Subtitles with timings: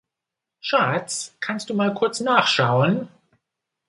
[0.61, 3.07] Schatz, kannst du mal kurz nachschauen?